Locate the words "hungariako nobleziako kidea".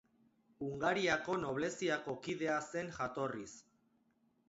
0.67-2.59